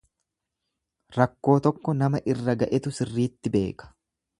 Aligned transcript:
Rakkoo 1.19 1.57
tokko 1.69 1.95
nama 2.01 2.25
irra 2.35 2.59
ga'etu 2.65 2.99
sirriitti 3.01 3.59
beeka. 3.59 3.97